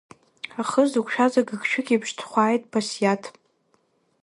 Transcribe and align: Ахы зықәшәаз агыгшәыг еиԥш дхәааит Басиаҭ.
Ахы 0.61 0.83
зықәшәаз 0.91 1.33
агыгшәыг 1.39 1.87
еиԥш 1.89 2.09
дхәааит 2.17 2.63
Басиаҭ. 2.71 3.23